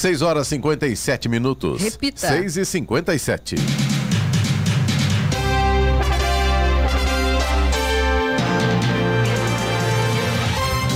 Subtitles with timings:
[0.00, 1.82] 6 horas e 57 minutos.
[1.82, 2.26] Repita.
[2.26, 3.56] 6 e 57.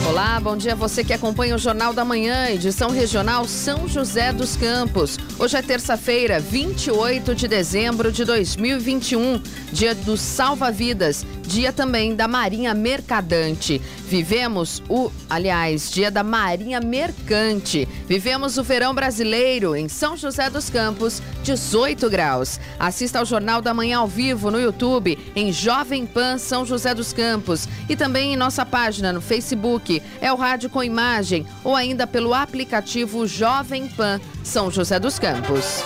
[0.09, 4.33] Olá, bom dia a você que acompanha o Jornal da Manhã, edição regional São José
[4.33, 5.19] dos Campos.
[5.39, 9.39] Hoje é terça-feira, 28 de dezembro de 2021,
[9.71, 13.81] dia do Salva-Vidas, dia também da Marinha Mercadante.
[14.07, 17.89] Vivemos o, aliás, dia da Marinha Mercante.
[18.07, 22.61] Vivemos o verão brasileiro em São José dos Campos, 18 graus.
[22.79, 27.13] Assista ao Jornal da Manhã ao vivo no YouTube, em Jovem Pan São José dos
[27.13, 32.07] Campos e também em nossa página no Facebook, é o Rádio com Imagem ou ainda
[32.07, 35.85] pelo aplicativo Jovem Pan São José dos Campos.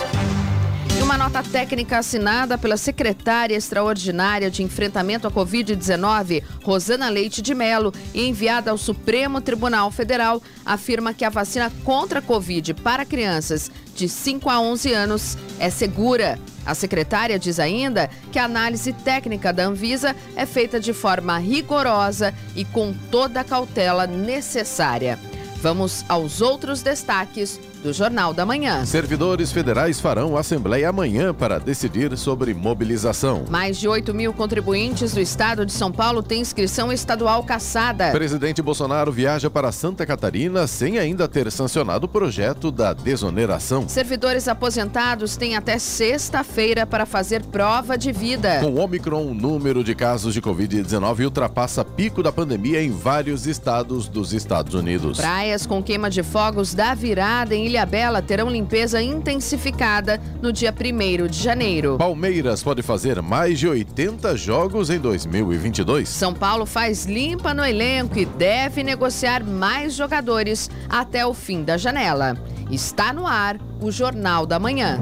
[1.01, 7.93] Uma nota técnica assinada pela secretária extraordinária de enfrentamento à Covid-19, Rosana Leite de Mello,
[8.13, 13.71] e enviada ao Supremo Tribunal Federal, afirma que a vacina contra a Covid para crianças
[13.95, 16.37] de 5 a 11 anos é segura.
[16.65, 22.33] A secretária diz ainda que a análise técnica da Anvisa é feita de forma rigorosa
[22.55, 25.17] e com toda a cautela necessária.
[25.61, 28.85] Vamos aos outros destaques do Jornal da Manhã.
[28.85, 33.45] Servidores federais farão assembleia amanhã para decidir sobre mobilização.
[33.49, 38.11] Mais de 8 mil contribuintes do estado de São Paulo têm inscrição estadual caçada.
[38.11, 43.87] Presidente Bolsonaro viaja para Santa Catarina sem ainda ter sancionado o projeto da desoneração.
[43.87, 48.59] Servidores aposentados têm até sexta-feira para fazer prova de vida.
[48.59, 53.47] Com o Omicron, o número de casos de Covid-19 ultrapassa pico da pandemia em vários
[53.47, 55.17] estados dos Estados Unidos.
[55.17, 60.73] Praias com queima de fogos da virada em Ilha Bela terão limpeza intensificada no dia
[60.73, 61.97] 1 de janeiro.
[61.99, 66.09] Palmeiras pode fazer mais de 80 jogos em 2022.
[66.09, 71.77] São Paulo faz limpa no elenco e deve negociar mais jogadores até o fim da
[71.77, 72.35] janela.
[72.71, 74.99] Está no ar o Jornal da Manhã.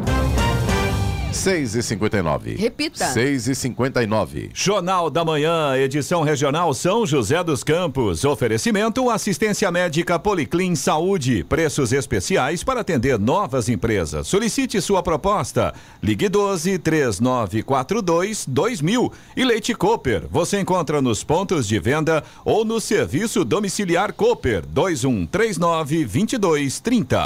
[1.32, 2.56] 6 e 59.
[2.56, 3.06] Repita.
[3.06, 4.50] 6 e 59.
[4.54, 8.24] Jornal da Manhã, edição regional São José dos Campos.
[8.24, 11.44] Oferecimento assistência médica Policlin Saúde.
[11.44, 14.28] Preços especiais para atender novas empresas.
[14.28, 15.74] Solicite sua proposta.
[16.02, 19.12] Ligue 12 3942 2000.
[19.36, 20.24] E Leite Cooper.
[20.30, 27.24] Você encontra nos pontos de venda ou no serviço domiciliar Cooper 2139 2230.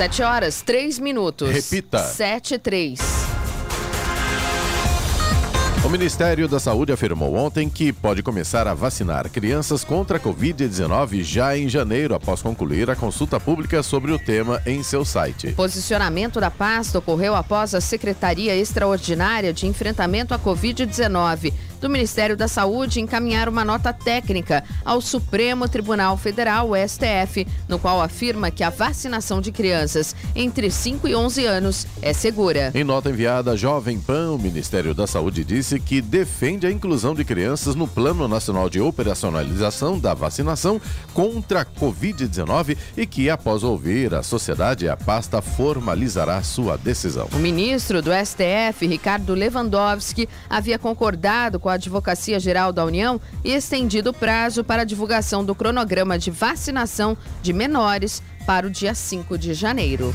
[0.00, 1.50] 7 horas, 3 minutos.
[1.50, 1.98] Repita.
[1.98, 3.00] 7 e 3.
[5.84, 11.22] O Ministério da Saúde afirmou ontem que pode começar a vacinar crianças contra a Covid-19
[11.22, 15.52] já em janeiro, após concluir a consulta pública sobre o tema em seu site.
[15.52, 22.46] Posicionamento da pasta ocorreu após a Secretaria Extraordinária de Enfrentamento à Covid-19 do Ministério da
[22.46, 28.70] Saúde encaminhar uma nota técnica ao Supremo Tribunal Federal, STF, no qual afirma que a
[28.70, 32.70] vacinação de crianças entre 5 e 11 anos é segura.
[32.74, 37.14] Em nota enviada à Jovem Pan, o Ministério da Saúde disse que defende a inclusão
[37.14, 40.80] de crianças no Plano Nacional de Operacionalização da Vacinação
[41.14, 47.28] contra a Covid-19 e que, após ouvir a sociedade, a pasta formalizará sua decisão.
[47.32, 53.52] O ministro do STF, Ricardo Lewandowski, havia concordado com a Advocacia Geral da União e
[53.52, 58.94] estendido o prazo para a divulgação do cronograma de vacinação de menores para o dia
[58.94, 60.12] 5 de janeiro.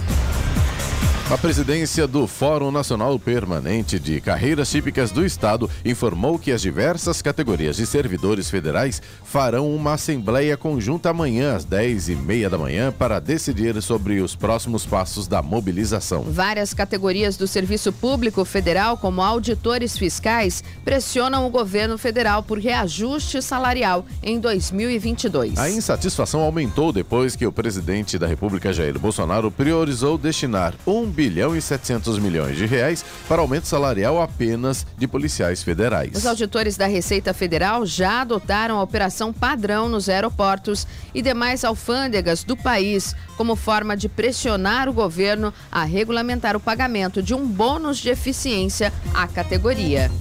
[1.27, 7.19] A presidência do Fórum Nacional Permanente de Carreiras Típicas do Estado informou que as diversas
[7.19, 12.91] categorias de servidores federais farão uma assembleia conjunta amanhã às 10 e meia da manhã
[12.91, 16.21] para decidir sobre os próximos passos da mobilização.
[16.21, 23.41] Várias categorias do Serviço Público Federal, como auditores fiscais, pressionam o governo federal por reajuste
[23.41, 25.57] salarial em 2022.
[25.57, 31.55] A insatisfação aumentou depois que o presidente da República, Jair Bolsonaro, priorizou destinar 1 bilhão
[31.55, 36.11] e 700 milhões de reais para aumento salarial apenas de policiais federais.
[36.13, 42.43] Os auditores da Receita Federal já adotaram a operação padrão nos aeroportos e demais alfândegas
[42.43, 47.97] do país como forma de pressionar o governo a regulamentar o pagamento de um bônus
[47.97, 50.11] de eficiência à categoria.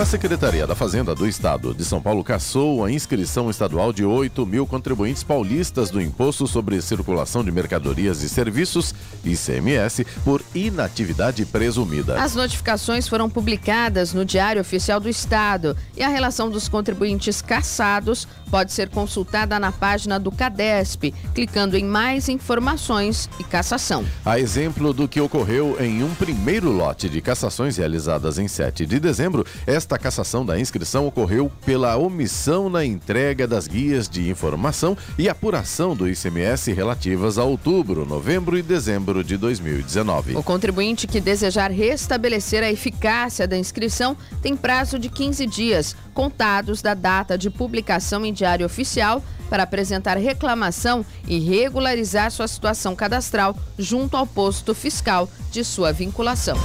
[0.00, 4.46] A Secretaria da Fazenda do Estado de São Paulo cassou a inscrição estadual de 8
[4.46, 12.18] mil contribuintes paulistas do Imposto sobre Circulação de Mercadorias e Serviços, ICMS, por inatividade presumida.
[12.18, 18.26] As notificações foram publicadas no Diário Oficial do Estado e a relação dos contribuintes cassados
[18.50, 24.04] pode ser consultada na página do CADESP, clicando em mais informações e cassação.
[24.24, 28.98] A exemplo do que ocorreu em um primeiro lote de cassações realizadas em 7 de
[28.98, 34.96] dezembro, esta Esta cassação da inscrição ocorreu pela omissão na entrega das guias de informação
[35.18, 40.36] e apuração do ICMS relativas a outubro, novembro e dezembro de 2019.
[40.36, 46.80] O contribuinte que desejar restabelecer a eficácia da inscrição tem prazo de 15 dias, contados
[46.80, 53.56] da data de publicação em Diário Oficial, para apresentar reclamação e regularizar sua situação cadastral
[53.76, 56.56] junto ao posto fiscal de sua vinculação.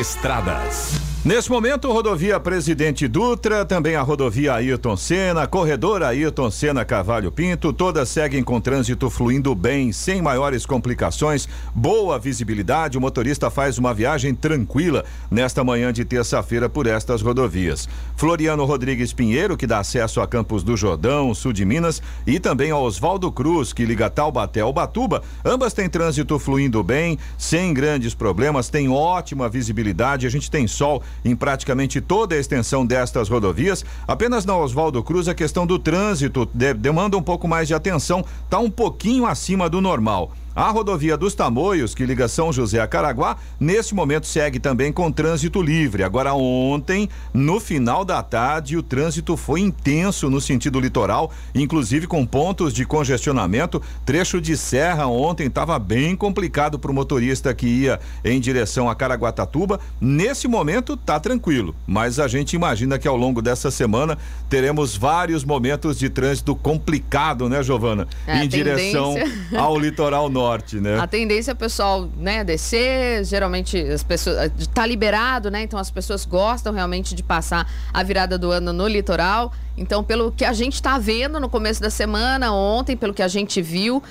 [0.00, 1.13] Estradas.
[1.24, 7.72] Nesse momento, rodovia Presidente Dutra, também a rodovia Ayrton Senna, corredor Ayrton Senna Cavalho Pinto,
[7.72, 12.98] todas seguem com trânsito fluindo bem, sem maiores complicações, boa visibilidade.
[12.98, 17.88] O motorista faz uma viagem tranquila nesta manhã de terça-feira por estas rodovias.
[18.18, 22.70] Floriano Rodrigues Pinheiro, que dá acesso a Campos do Jordão, sul de Minas, e também
[22.70, 28.12] a Oswaldo Cruz, que liga Taubaté ao Batuba, ambas têm trânsito fluindo bem, sem grandes
[28.12, 33.84] problemas, tem ótima visibilidade, a gente tem sol em praticamente toda a extensão destas rodovias.
[34.06, 38.24] Apenas na Oswaldo Cruz a questão do trânsito de, demanda um pouco mais de atenção,
[38.44, 40.32] está um pouquinho acima do normal.
[40.56, 45.10] A rodovia dos Tamoios, que liga São José a Caraguá, nesse momento segue também com
[45.10, 46.04] trânsito livre.
[46.04, 52.24] Agora, ontem, no final da tarde, o trânsito foi intenso no sentido litoral, inclusive com
[52.24, 53.82] pontos de congestionamento.
[54.06, 58.94] Trecho de serra ontem estava bem complicado para o motorista que ia em direção a
[58.94, 59.80] Caraguatatuba.
[60.00, 64.16] Nesse momento, tá tranquilo, mas a gente imagina que ao longo dessa semana
[64.48, 68.06] teremos vários momentos de trânsito complicado, né, Giovana?
[68.24, 69.16] É, em direção
[69.58, 70.43] ao litoral norte
[70.80, 70.98] né?
[70.98, 75.62] A tendência é o pessoal, né, descer, geralmente as pessoas tá liberado, né?
[75.62, 79.52] Então as pessoas gostam realmente de passar a virada do ano no litoral.
[79.76, 83.28] Então, pelo que a gente está vendo no começo da semana, ontem, pelo que a
[83.28, 84.02] gente viu,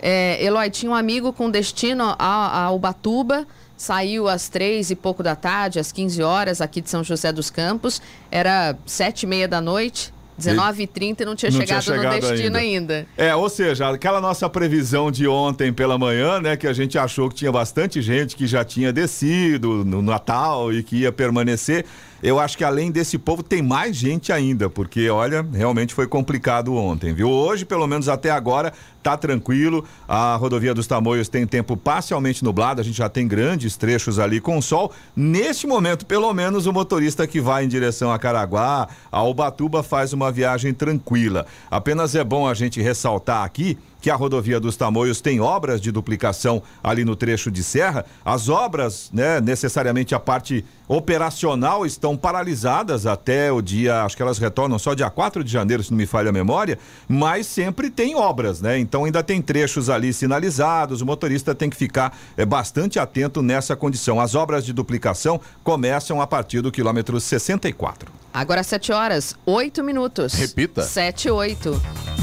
[0.00, 3.46] é, Eloy tinha um amigo com destino a, a Ubatuba
[3.80, 7.48] saiu às três e pouco da tarde, às 15 horas, aqui de São José dos
[7.48, 8.02] Campos.
[8.30, 10.12] Era sete e meia da noite.
[10.40, 12.94] 19h30 e não tinha, não chegado, tinha chegado no destino ainda.
[12.94, 13.06] ainda.
[13.16, 17.28] É, ou seja, aquela nossa previsão de ontem pela manhã, né, que a gente achou
[17.28, 21.84] que tinha bastante gente que já tinha descido no Natal e que ia permanecer
[22.22, 26.74] eu acho que além desse povo tem mais gente ainda, porque olha, realmente foi complicado
[26.74, 27.30] ontem, viu?
[27.30, 28.72] Hoje, pelo menos até agora,
[29.02, 29.84] tá tranquilo.
[30.06, 34.40] A rodovia dos Tamoios tem tempo parcialmente nublado, a gente já tem grandes trechos ali
[34.40, 34.92] com sol.
[35.16, 40.12] Neste momento, pelo menos o motorista que vai em direção a Caraguá, a Ubatuba faz
[40.12, 41.46] uma viagem tranquila.
[41.70, 45.92] Apenas é bom a gente ressaltar aqui que a rodovia dos Tamoios tem obras de
[45.92, 48.04] duplicação ali no trecho de serra.
[48.24, 54.38] As obras, né, necessariamente a parte operacional estão paralisadas até o dia, acho que elas
[54.38, 58.16] retornam só dia 4 de janeiro, se não me falha a memória, mas sempre tem
[58.16, 58.78] obras, né?
[58.78, 63.76] Então ainda tem trechos ali sinalizados, o motorista tem que ficar é, bastante atento nessa
[63.76, 64.20] condição.
[64.20, 68.10] As obras de duplicação começam a partir do quilômetro 64.
[68.34, 70.34] Agora 7 horas, 8 minutos.
[70.34, 70.82] Repita.
[70.82, 72.19] 7 e 8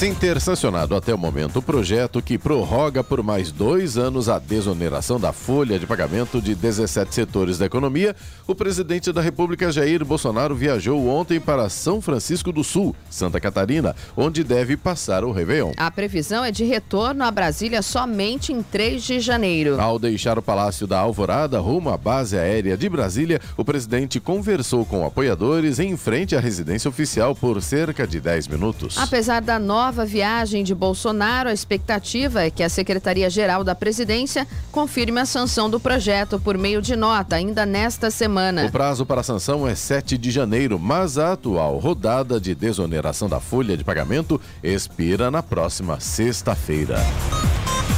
[0.00, 4.38] sem ter sancionado até o momento o projeto que prorroga por mais dois anos a
[4.38, 8.16] desoneração da folha de pagamento de 17 setores da economia,
[8.46, 13.94] o presidente da República, Jair Bolsonaro, viajou ontem para São Francisco do Sul, Santa Catarina,
[14.16, 15.72] onde deve passar o Réveillon.
[15.76, 19.78] A previsão é de retorno a Brasília somente em 3 de janeiro.
[19.78, 24.86] Ao deixar o Palácio da Alvorada rumo à base aérea de Brasília, o presidente conversou
[24.86, 28.96] com apoiadores em frente à residência oficial por cerca de 10 minutos.
[28.96, 34.46] Apesar da nova nova viagem de Bolsonaro, a expectativa é que a Secretaria-Geral da Presidência
[34.70, 38.66] confirme a sanção do projeto por meio de nota ainda nesta semana.
[38.66, 43.28] O prazo para a sanção é 7 de janeiro, mas a atual rodada de desoneração
[43.28, 46.98] da folha de pagamento expira na próxima sexta-feira.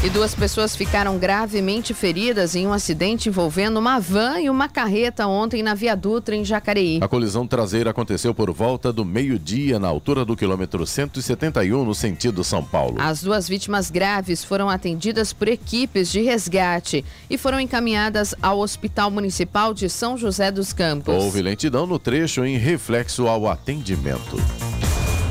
[0.05, 5.29] E duas pessoas ficaram gravemente feridas em um acidente envolvendo uma van e uma carreta
[5.29, 6.99] ontem na Via Dutra, em Jacareí.
[7.01, 12.43] A colisão traseira aconteceu por volta do meio-dia, na altura do quilômetro 171, no sentido
[12.43, 12.97] São Paulo.
[12.99, 19.11] As duas vítimas graves foram atendidas por equipes de resgate e foram encaminhadas ao Hospital
[19.11, 21.15] Municipal de São José dos Campos.
[21.15, 24.37] Houve lentidão no trecho em reflexo ao atendimento.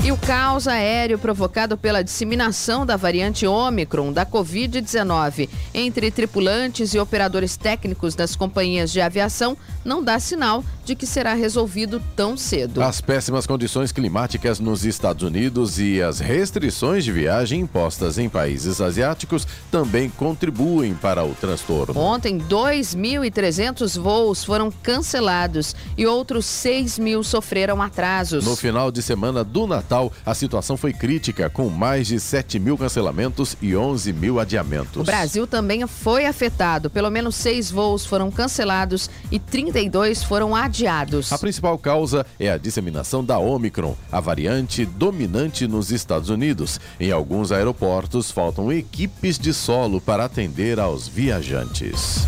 [0.04, 7.00] E o caos aéreo provocado pela disseminação da variante Ômicron da Covid-19 entre tripulantes e
[7.00, 9.56] operadores técnicos das companhias de aviação
[9.86, 12.82] não dá sinal de que será resolvido tão cedo.
[12.82, 18.82] As péssimas condições climáticas nos Estados Unidos e as restrições de viagem impostas em países
[18.82, 22.00] asiáticos também contribuem para o transtorno.
[22.00, 28.44] Ontem, 2.300 voos foram cancelados e outros 6 mil sofreram atrasos.
[28.44, 32.58] No final de semana do Natal, Natal, a situação foi crítica, com mais de 7
[32.60, 35.02] mil cancelamentos e 11 mil adiamentos.
[35.02, 36.90] O Brasil também foi afetado.
[36.90, 41.34] Pelo menos seis voos foram cancelados e 32 foram adiados.
[41.34, 46.80] A principal causa é a disseminação da Omicron, a variante dominante nos Estados Unidos.
[46.98, 52.26] Em alguns aeroportos, faltam equipes de solo para atender aos viajantes.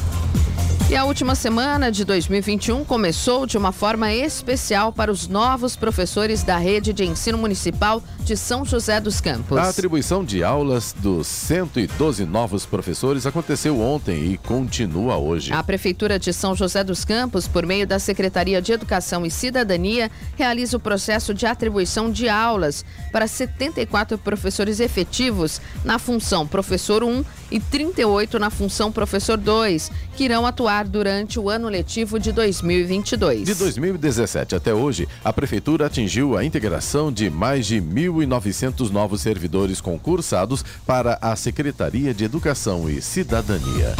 [0.93, 6.43] E a última semana de 2021 começou de uma forma especial para os novos professores
[6.43, 9.57] da rede de ensino municipal de São José dos Campos.
[9.57, 15.51] A atribuição de aulas dos 112 novos professores aconteceu ontem e continua hoje.
[15.51, 20.12] A Prefeitura de São José dos Campos, por meio da Secretaria de Educação e Cidadania,
[20.35, 27.25] realiza o processo de atribuição de aulas para 74 professores efetivos na função professor 1
[27.50, 33.45] e 38 na função professor 2, que irão atuar durante o ano letivo de 2022.
[33.45, 39.81] De 2017 até hoje, a Prefeitura atingiu a integração de mais de 1.900 novos servidores
[39.81, 43.95] concursados para a Secretaria de Educação e Cidadania.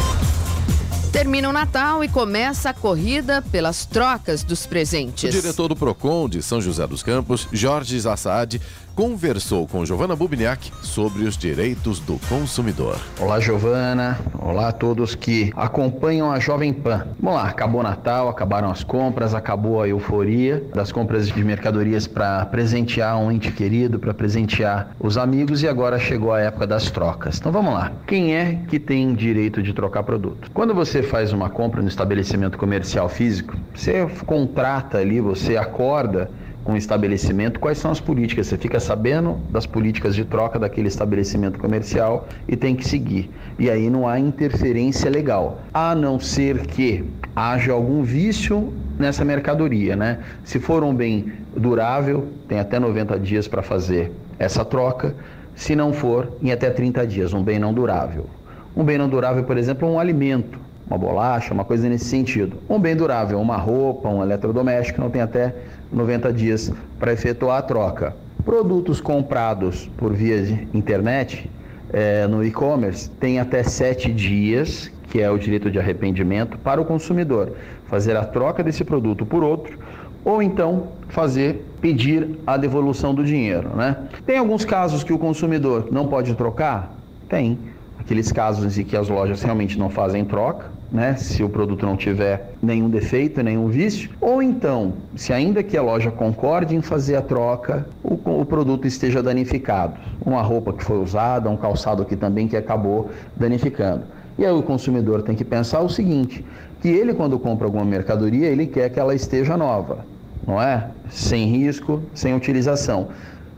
[1.14, 5.32] Termina o Natal e começa a corrida pelas trocas dos presentes.
[5.32, 8.60] O diretor do PROCON de São José dos Campos, Jorge Zassad,
[8.96, 12.96] conversou com Giovana Bubniak sobre os direitos do consumidor.
[13.20, 14.18] Olá, Giovana.
[14.40, 17.06] Olá a todos que acompanham a Jovem Pan.
[17.20, 22.06] Vamos lá, acabou o Natal, acabaram as compras, acabou a euforia das compras de mercadorias
[22.06, 26.90] para presentear um ente querido, para presentear os amigos e agora chegou a época das
[26.90, 27.38] trocas.
[27.38, 27.92] Então vamos lá.
[28.06, 30.50] Quem é que tem direito de trocar produto?
[30.52, 36.30] Quando você faz uma compra no estabelecimento comercial físico, você contrata ali, você acorda
[36.64, 38.46] com o estabelecimento, quais são as políticas.
[38.46, 43.30] Você fica sabendo das políticas de troca daquele estabelecimento comercial e tem que seguir.
[43.58, 47.04] E aí não há interferência legal, a não ser que
[47.36, 50.20] haja algum vício nessa mercadoria, né?
[50.42, 55.14] Se for um bem durável, tem até 90 dias para fazer essa troca.
[55.54, 58.26] Se não for, em até 30 dias, um bem não durável.
[58.74, 62.58] Um bem não durável, por exemplo, é um alimento, uma bolacha, uma coisa nesse sentido.
[62.68, 65.54] Um bem durável, uma roupa, um eletrodoméstico, não tem até
[65.92, 68.14] 90 dias para efetuar a troca.
[68.44, 71.50] Produtos comprados por via de internet,
[71.92, 76.84] é, no e-commerce, tem até 7 dias, que é o direito de arrependimento, para o
[76.84, 77.52] consumidor
[77.86, 79.78] fazer a troca desse produto por outro,
[80.24, 83.96] ou então fazer pedir a devolução do dinheiro, né?
[84.26, 86.94] Tem alguns casos que o consumidor não pode trocar?
[87.28, 87.58] Tem.
[87.98, 91.96] Aqueles casos em que as lojas realmente não fazem troca, né, se o produto não
[91.96, 97.16] tiver nenhum defeito, nenhum vício, ou então, se ainda que a loja concorde em fazer
[97.16, 102.14] a troca, o, o produto esteja danificado, uma roupa que foi usada, um calçado que
[102.14, 104.04] também que acabou danificando.
[104.38, 106.44] E aí o consumidor tem que pensar o seguinte,
[106.80, 110.06] que ele quando compra alguma mercadoria, ele quer que ela esteja nova,
[110.46, 110.90] não é?
[111.10, 113.08] Sem risco, sem utilização.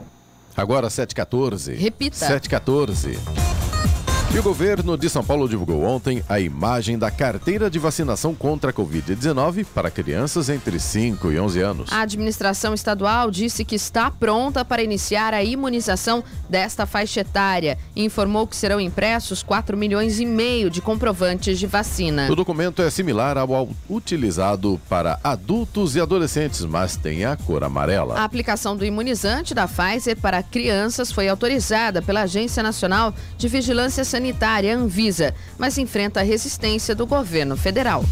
[0.58, 1.76] Agora 714.
[1.76, 2.16] Repita.
[2.16, 3.20] 714.
[4.34, 8.72] E o governo de São Paulo divulgou ontem a imagem da carteira de vacinação contra
[8.72, 11.94] a Covid-19 para crianças entre 5 e 11 anos.
[11.94, 18.04] A administração estadual disse que está pronta para iniciar a imunização desta faixa etária e
[18.04, 22.28] informou que serão impressos 4 milhões e meio de comprovantes de vacina.
[22.32, 28.18] O documento é similar ao utilizado para adultos e adolescentes, mas tem a cor amarela.
[28.18, 34.04] A aplicação do imunizante da Pfizer para crianças foi autorizada pela Agência Nacional de Vigilância
[34.04, 34.23] Sanitária,
[34.74, 38.04] Anvisa, mas enfrenta a resistência do governo federal.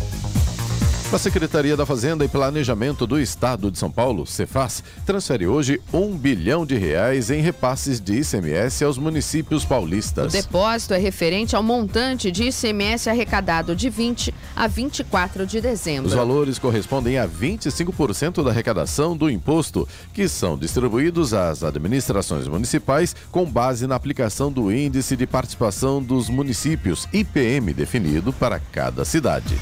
[1.13, 6.15] A Secretaria da Fazenda e Planejamento do Estado de São Paulo, Cefaz, transfere hoje um
[6.15, 10.33] bilhão de reais em repasses de ICMS aos municípios paulistas.
[10.33, 16.07] O depósito é referente ao montante de ICMS arrecadado de 20 a 24 de dezembro.
[16.07, 23.13] Os valores correspondem a 25% da arrecadação do imposto, que são distribuídos às administrações municipais
[23.29, 29.57] com base na aplicação do Índice de Participação dos Municípios, IPM, definido para cada cidade.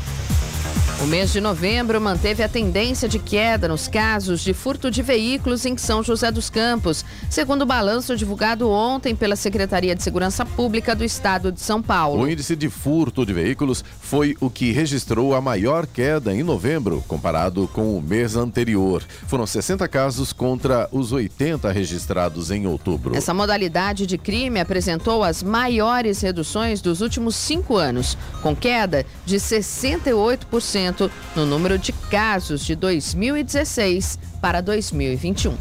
[1.01, 5.65] O mês de novembro manteve a tendência de queda nos casos de furto de veículos
[5.65, 10.93] em São José dos Campos, segundo o balanço divulgado ontem pela Secretaria de Segurança Pública
[10.93, 12.21] do Estado de São Paulo.
[12.21, 17.01] O índice de furto de veículos foi o que registrou a maior queda em novembro,
[17.07, 19.01] comparado com o mês anterior.
[19.25, 23.15] Foram 60 casos contra os 80 registrados em outubro.
[23.15, 29.37] Essa modalidade de crime apresentou as maiores reduções dos últimos cinco anos, com queda de
[29.37, 30.88] 68%
[31.35, 35.55] no número de casos de 2016 para 2021.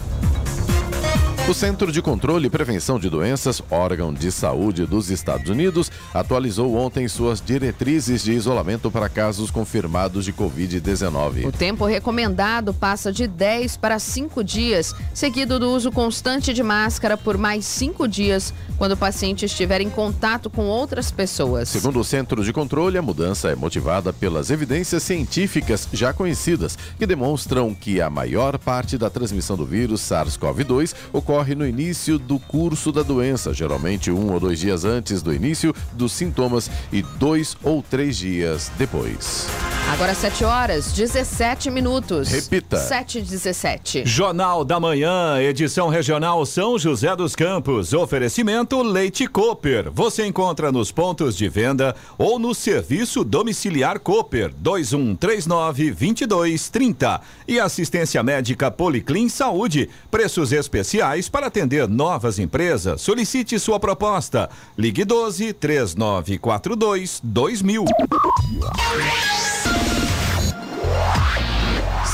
[1.48, 6.76] O Centro de Controle e Prevenção de Doenças, órgão de saúde dos Estados Unidos, atualizou
[6.76, 11.46] ontem suas diretrizes de isolamento para casos confirmados de Covid-19.
[11.46, 17.16] O tempo recomendado passa de 10 para 5 dias, seguido do uso constante de máscara
[17.16, 21.70] por mais 5 dias, quando o paciente estiver em contato com outras pessoas.
[21.70, 27.06] Segundo o Centro de Controle, a mudança é motivada pelas evidências científicas já conhecidas, que
[27.06, 32.36] demonstram que a maior parte da transmissão do vírus SARS-CoV-2 ocorre ocorre no início do
[32.36, 37.56] curso da doença, geralmente um ou dois dias antes do início dos sintomas e dois
[37.62, 39.46] ou três dias depois.
[39.90, 42.28] Agora 7 horas, 17 minutos.
[42.28, 42.76] Repita.
[42.76, 44.02] 7 e 17.
[44.04, 47.94] Jornal da Manhã, edição regional São José dos Campos.
[47.94, 49.90] Oferecimento Leite Cooper.
[49.90, 57.20] Você encontra nos pontos de venda ou no serviço domiciliar Cooper 2139 2230.
[57.48, 59.88] E assistência médica Policlin Saúde.
[60.10, 63.00] Preços especiais para atender novas empresas.
[63.00, 64.48] Solicite sua proposta.
[64.76, 67.84] Ligue 12 3942 2000.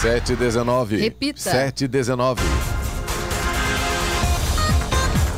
[0.02, 0.96] 719.
[0.96, 1.50] Repita.
[1.50, 2.73] 719.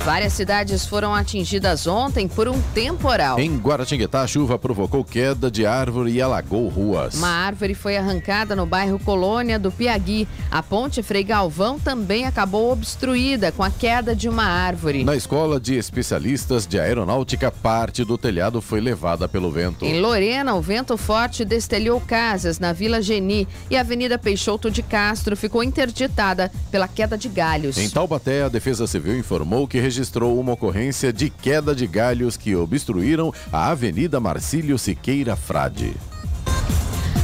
[0.07, 3.41] Várias cidades foram atingidas ontem por um temporal.
[3.41, 7.17] Em Guaratinguetá, a chuva provocou queda de árvore e alagou ruas.
[7.17, 10.29] Uma árvore foi arrancada no bairro Colônia do Piagui.
[10.49, 15.03] A ponte Frei Galvão também acabou obstruída com a queda de uma árvore.
[15.03, 19.85] Na escola de especialistas de aeronáutica, parte do telhado foi levada pelo vento.
[19.85, 24.85] Em Lorena, o vento forte destelhou casas na Vila Geni e a Avenida Peixoto de
[24.85, 27.77] Castro ficou interditada pela queda de galhos.
[27.77, 29.96] Em Taubaté, a Defesa Civil informou que registrou
[30.39, 35.95] uma ocorrência de queda de galhos que obstruíram a Avenida Marcílio Siqueira Frade.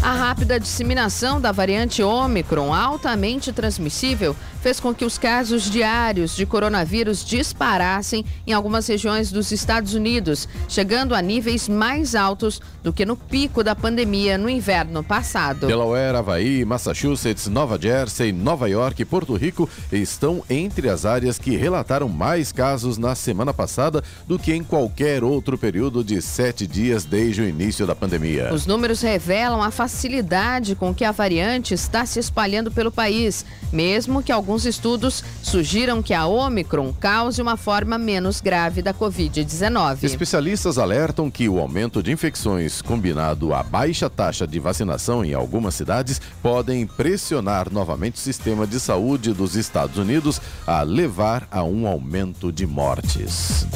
[0.03, 6.45] A rápida disseminação da variante Ômicron, altamente transmissível, fez com que os casos diários de
[6.45, 13.07] coronavírus disparassem em algumas regiões dos Estados Unidos, chegando a níveis mais altos do que
[13.07, 15.69] no pico da pandemia no inverno passado.
[15.69, 21.57] Delaware, Havaí, Massachusetts, Nova Jersey, Nova York e Porto Rico estão entre as áreas que
[21.57, 27.05] relataram mais casos na semana passada do que em qualquer outro período de sete dias
[27.05, 28.53] desde o início da pandemia.
[28.53, 29.92] Os números revelam a facilidade
[30.79, 36.15] com que a variante está se espalhando pelo país, mesmo que alguns estudos sugiram que
[36.15, 40.03] a Omicron cause uma forma menos grave da Covid-19.
[40.03, 45.75] Especialistas alertam que o aumento de infecções combinado à baixa taxa de vacinação em algumas
[45.75, 51.87] cidades podem pressionar novamente o sistema de saúde dos Estados Unidos a levar a um
[51.87, 53.67] aumento de mortes.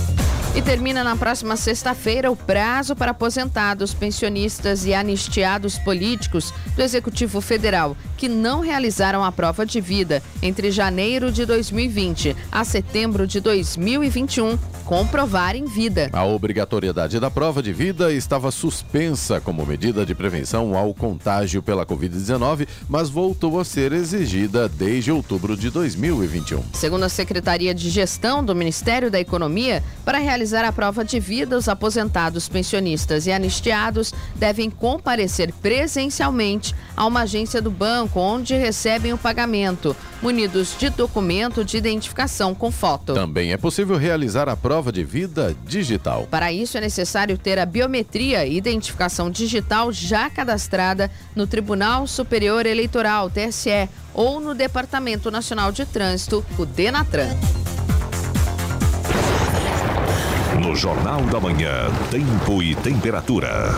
[0.57, 7.42] E termina na próxima sexta-feira o prazo para aposentados, pensionistas e anistiados políticos do Executivo
[7.42, 13.40] Federal que não realizaram a prova de vida entre janeiro de 2020 a setembro de
[13.40, 16.09] 2021 comprovar em vida.
[16.12, 21.85] A obrigatoriedade da prova de vida estava suspensa como medida de prevenção ao contágio pela
[21.85, 26.62] Covid-19, mas voltou a ser exigida desde outubro de 2021.
[26.72, 31.59] Segundo a Secretaria de Gestão do Ministério da Economia, para realizar a prova de vida,
[31.59, 39.12] os aposentados, pensionistas e anistiados devem comparecer presencialmente a uma agência do banco onde recebem
[39.12, 43.14] o pagamento, munidos de documento de identificação com foto.
[43.14, 46.27] Também é possível realizar a prova de vida digital.
[46.31, 52.66] Para isso é necessário ter a biometria e identificação digital já cadastrada no Tribunal Superior
[52.66, 57.29] Eleitoral, TSE, ou no Departamento Nacional de Trânsito, o Denatran.
[60.61, 63.75] No Jornal da Manhã, Tempo e Temperatura.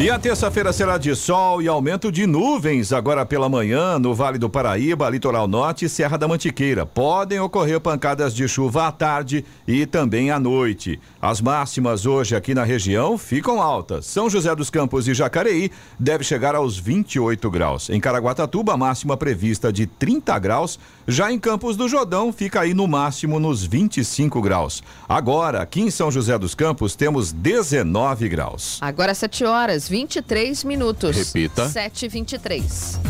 [0.00, 4.38] E a terça-feira será de sol e aumento de nuvens agora pela manhã no Vale
[4.38, 6.86] do Paraíba, Litoral Norte e Serra da Mantiqueira.
[6.86, 11.00] Podem ocorrer pancadas de chuva à tarde e também à noite.
[11.20, 14.06] As máximas hoje aqui na região ficam altas.
[14.06, 17.90] São José dos Campos e Jacareí deve chegar aos 28 graus.
[17.90, 20.78] Em Caraguatatuba, a máxima prevista de 30 graus.
[21.10, 24.82] Já em Campos do Jordão, fica aí no máximo nos 25 graus.
[25.08, 28.76] Agora, aqui em São José dos Campos, temos 19 graus.
[28.82, 31.16] Agora 7 horas, 23 minutos.
[31.16, 31.66] Repita.
[31.66, 33.00] 7 e 23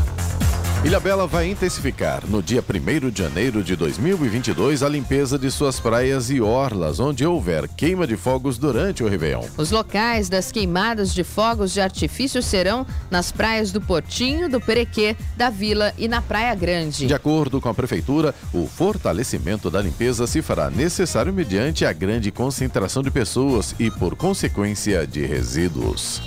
[0.85, 6.31] Ilhabela vai intensificar no dia 1 de janeiro de 2022 a limpeza de suas praias
[6.31, 9.45] e orlas, onde houver queima de fogos durante o Réveillon.
[9.57, 15.17] Os locais das queimadas de fogos de artifício serão nas praias do Portinho, do Perequê,
[15.37, 17.09] da Vila e na Praia Grande.
[17.09, 22.31] De acordo com a Prefeitura, o fortalecimento da limpeza se fará necessário mediante a grande
[22.31, 26.23] concentração de pessoas e, por consequência, de resíduos.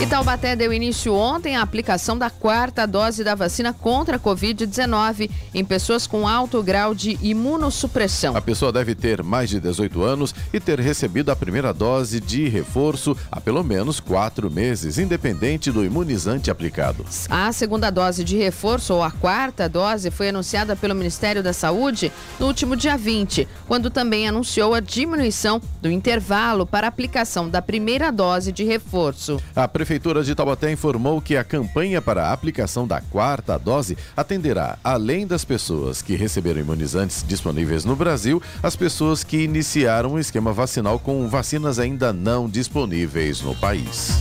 [0.00, 5.30] E Taubaté deu início ontem à aplicação da quarta dose da vacina contra a Covid-19
[5.52, 8.34] em pessoas com alto grau de imunossupressão.
[8.34, 12.48] A pessoa deve ter mais de 18 anos e ter recebido a primeira dose de
[12.48, 17.04] reforço há pelo menos quatro meses, independente do imunizante aplicado.
[17.28, 22.10] A segunda dose de reforço, ou a quarta dose, foi anunciada pelo Ministério da Saúde
[22.38, 27.60] no último dia 20, quando também anunciou a diminuição do intervalo para a aplicação da
[27.60, 29.38] primeira dose de reforço.
[29.54, 34.78] A Prefeitura de Taubaté informou que a campanha para a aplicação da quarta dose atenderá,
[34.84, 40.52] além das pessoas que receberam imunizantes disponíveis no Brasil, as pessoas que iniciaram o esquema
[40.52, 44.20] vacinal com vacinas ainda não disponíveis no país.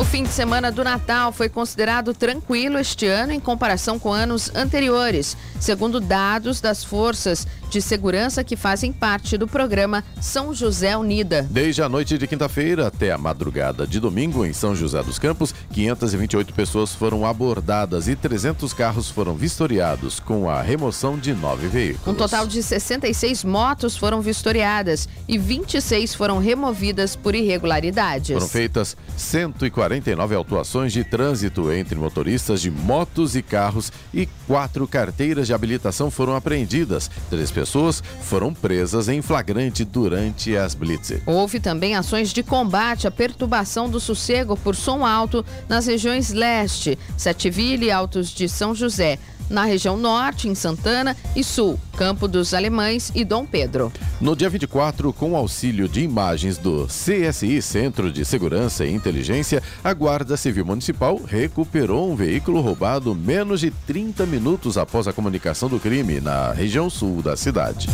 [0.00, 4.50] O fim de semana do Natal foi considerado tranquilo este ano em comparação com anos
[4.54, 11.46] anteriores, segundo dados das forças de segurança que fazem parte do programa São José Unida.
[11.48, 15.54] Desde a noite de quinta-feira até a madrugada de domingo, em São José dos Campos,
[15.72, 22.08] 528 pessoas foram abordadas e 300 carros foram vistoriados, com a remoção de nove veículos.
[22.08, 28.32] Um total de 66 motos foram vistoriadas e 26 foram removidas por irregularidades.
[28.32, 35.46] Foram feitas 149 autuações de trânsito entre motoristas de motos e carros e quatro carteiras
[35.46, 37.10] de habilitação foram apreendidas.
[37.30, 41.20] Três pessoas foram presas em flagrante durante as blitzes.
[41.26, 46.98] Houve também ações de combate à perturbação do sossego por som alto nas regiões leste,
[47.18, 49.18] Setiville e Altos de São José
[49.50, 53.92] na região norte, em Santana, e sul, Campo dos Alemães e Dom Pedro.
[54.20, 59.92] No dia 24, com auxílio de imagens do CSI, Centro de Segurança e Inteligência, a
[59.92, 65.80] Guarda Civil Municipal recuperou um veículo roubado menos de 30 minutos após a comunicação do
[65.80, 67.88] crime na região sul da cidade.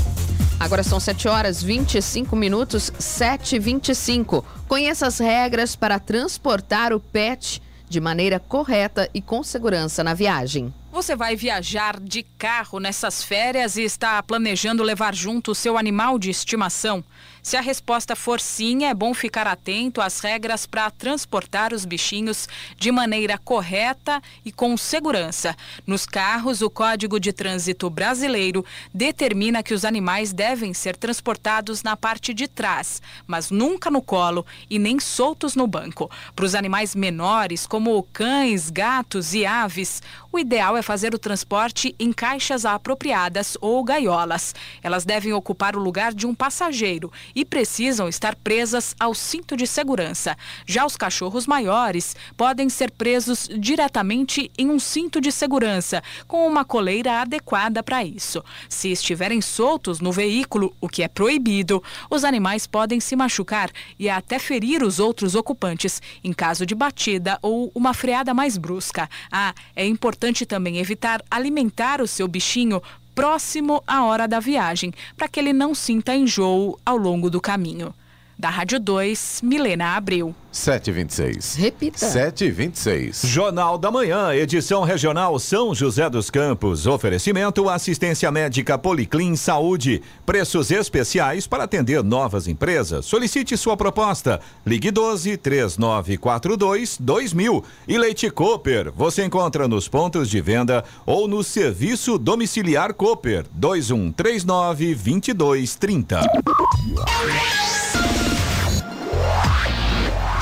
[0.59, 4.45] Agora são 7 horas 25 minutos, 7 e 25.
[4.67, 10.73] Conheça as regras para transportar o PET de maneira correta e com segurança na viagem.
[10.97, 16.19] Você vai viajar de carro nessas férias e está planejando levar junto o seu animal
[16.19, 17.05] de estimação?
[17.47, 22.49] Se a resposta for sim, é bom ficar atento às regras para transportar os bichinhos
[22.77, 25.57] de maneira correta e com segurança.
[25.87, 31.97] Nos carros, o Código de Trânsito Brasileiro determina que os animais devem ser transportados na
[31.97, 36.11] parte de trás, mas nunca no colo e nem soltos no banco.
[36.35, 41.95] Para os animais menores, como cães, gatos e aves, o ideal é fazer o transporte
[41.97, 44.53] em caixas apropriadas ou gaiolas.
[44.83, 49.67] Elas devem ocupar o lugar de um passageiro e precisam estar presas ao cinto de
[49.67, 50.35] segurança.
[50.65, 56.65] Já os cachorros maiores podem ser presos diretamente em um cinto de segurança, com uma
[56.65, 58.43] coleira adequada para isso.
[58.71, 64.09] Se estiverem soltos no veículo, o que é proibido, os animais podem se machucar e
[64.09, 69.11] até ferir os outros ocupantes em caso de batida ou uma freada mais brusca.
[69.31, 72.81] Ah, é importante também evitar alimentar o seu bichinho
[73.17, 77.95] próximo à hora da viagem, para que ele não sinta enjoo ao longo do caminho.
[78.39, 80.35] Da Rádio 2, Milena Abreu.
[80.53, 81.55] 726.
[81.55, 81.99] Repita.
[81.99, 83.23] 726.
[83.25, 86.87] Jornal da Manhã, edição regional São José dos Campos.
[86.87, 90.03] Oferecimento assistência médica Policlin Saúde.
[90.27, 93.07] Preços especiais para atender novas empresas.
[93.07, 94.39] Solicite sua proposta.
[94.67, 97.65] Ligue 12 3942 2000.
[97.89, 98.93] E Leite Cooper.
[98.95, 106.21] Você encontra nos pontos de venda ou no serviço domiciliar Cooper 2139 2230.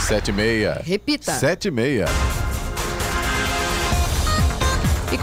[0.07, 0.83] Sete e meia.
[0.85, 1.33] Repita.
[1.33, 2.05] Sete e meia.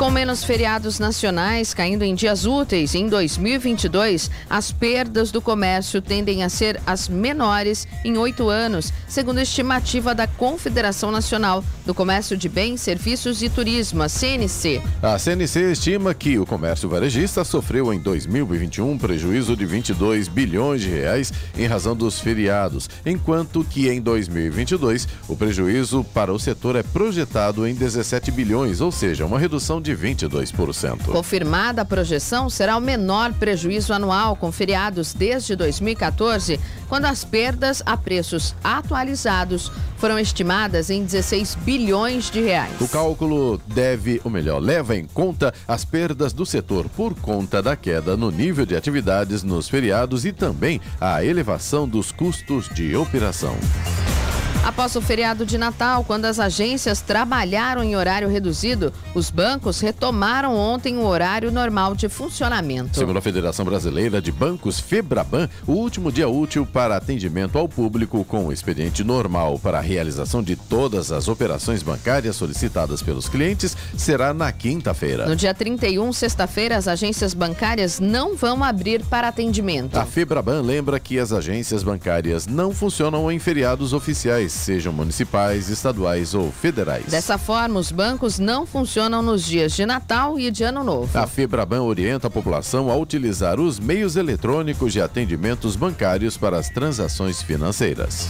[0.01, 6.43] Com menos feriados nacionais caindo em dias úteis em 2022, as perdas do comércio tendem
[6.43, 12.35] a ser as menores em oito anos, segundo a estimativa da Confederação Nacional do Comércio
[12.35, 14.81] de Bens, Serviços e Turismo, a CNC.
[15.03, 20.81] A CNC estima que o comércio varejista sofreu em 2021 um prejuízo de 22 bilhões
[20.81, 26.75] de reais em razão dos feriados, enquanto que em 2022 o prejuízo para o setor
[26.75, 31.05] é projetado em 17 bilhões, ou seja, uma redução de 22%.
[31.05, 37.81] Confirmada a projeção, será o menor prejuízo anual com feriados desde 2014, quando as perdas
[37.85, 42.73] a preços atualizados foram estimadas em 16 bilhões de reais.
[42.81, 47.75] O cálculo deve, ou melhor, leva em conta as perdas do setor por conta da
[47.75, 53.55] queda no nível de atividades nos feriados e também a elevação dos custos de operação.
[54.63, 60.55] Após o feriado de Natal, quando as agências trabalharam em horário reduzido, os bancos retomaram
[60.55, 62.99] ontem o horário normal de funcionamento.
[62.99, 68.23] Segundo a Federação Brasileira de Bancos, Febraban, o último dia útil para atendimento ao público
[68.23, 73.75] com o expediente normal para a realização de todas as operações bancárias solicitadas pelos clientes
[73.97, 75.25] será na quinta-feira.
[75.25, 79.97] No dia 31, sexta-feira, as agências bancárias não vão abrir para atendimento.
[79.97, 86.33] A Febraban lembra que as agências bancárias não funcionam em feriados oficiais sejam municipais, estaduais
[86.33, 87.05] ou federais.
[87.05, 91.17] Dessa forma, os bancos não funcionam nos dias de Natal e de Ano Novo.
[91.17, 96.69] A Febraban orienta a população a utilizar os meios eletrônicos de atendimentos bancários para as
[96.69, 98.29] transações financeiras.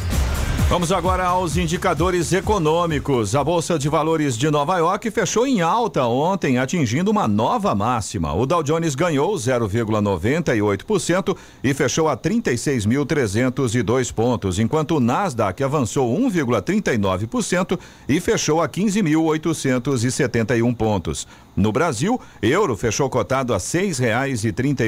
[0.71, 3.35] Vamos agora aos indicadores econômicos.
[3.35, 8.33] A Bolsa de Valores de Nova York fechou em alta ontem, atingindo uma nova máxima.
[8.33, 17.79] O Dow Jones ganhou 0,98% e fechou a 36.302 pontos, enquanto o Nasdaq avançou 1,39%
[18.07, 21.27] e fechou a 15.871 pontos.
[21.55, 23.59] No Brasil, euro fechou cotado a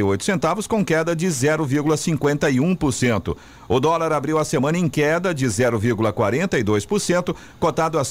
[0.01, 3.35] oito centavos com queda de 0,51%.
[3.67, 8.03] O dólar abriu a semana em queda de 0,42%, cotado a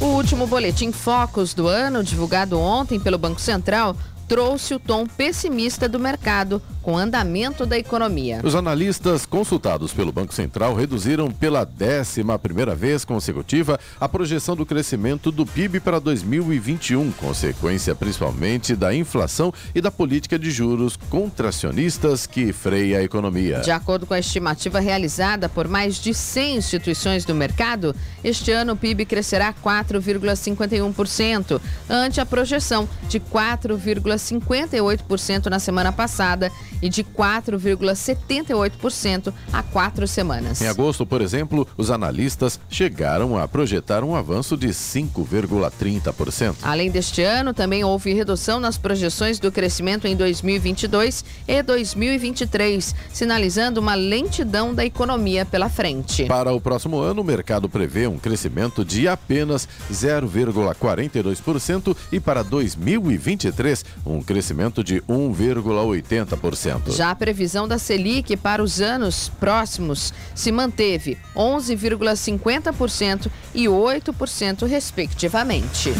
[0.00, 3.96] O último boletim Focus do ano, divulgado ontem pelo Banco Central,
[4.28, 8.40] trouxe o tom pessimista do mercado com o andamento da economia.
[8.44, 14.64] Os analistas consultados pelo Banco Central reduziram pela décima primeira vez consecutiva a projeção do
[14.64, 22.24] crescimento do PIB para 2021, consequência principalmente da inflação e da política de juros contracionistas
[22.24, 23.62] que freia a economia.
[23.62, 28.74] De acordo com a estimativa realizada por mais de 100 instituições do mercado, este ano
[28.74, 39.32] o PIB crescerá 4,51%, ante a projeção de 4,58% na semana passada e de 4,78%
[39.52, 40.60] há quatro semanas.
[40.60, 46.56] Em agosto, por exemplo, os analistas chegaram a projetar um avanço de 5,30%.
[46.62, 53.80] Além deste ano, também houve redução nas projeções do crescimento em 2022 e 2023, sinalizando
[53.80, 56.24] uma lentidão da economia pela frente.
[56.26, 63.84] Para o próximo ano, o mercado prevê um crescimento de apenas 0,42% e para 2023,
[64.04, 66.65] um crescimento de 1,80%.
[66.92, 75.92] Já a previsão da Selic para os anos próximos se manteve 11,50% e 8%, respectivamente.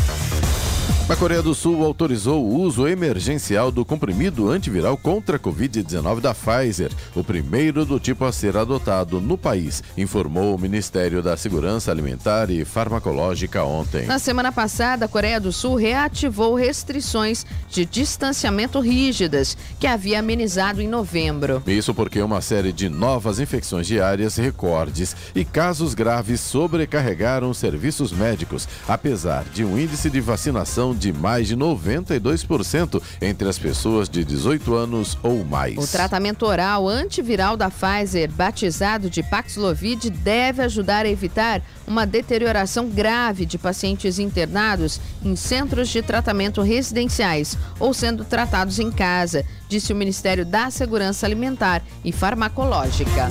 [1.09, 6.35] A Coreia do Sul autorizou o uso emergencial do comprimido antiviral contra a Covid-19 da
[6.35, 11.93] Pfizer, o primeiro do tipo a ser adotado no país, informou o Ministério da Segurança
[11.93, 14.05] Alimentar e Farmacológica ontem.
[14.05, 20.83] Na semana passada, a Coreia do Sul reativou restrições de distanciamento rígidas que havia amenizado
[20.83, 21.63] em novembro.
[21.69, 28.11] Isso porque uma série de novas infecções diárias, recordes e casos graves sobrecarregaram os serviços
[28.11, 34.25] médicos, apesar de um índice de vacinação de mais de 92% entre as pessoas de
[34.25, 35.77] 18 anos ou mais.
[35.77, 42.89] O tratamento oral antiviral da Pfizer, batizado de Paxlovid, deve ajudar a evitar uma deterioração
[42.89, 49.93] grave de pacientes internados em centros de tratamento residenciais ou sendo tratados em casa, disse
[49.93, 53.31] o Ministério da Segurança Alimentar e Farmacológica.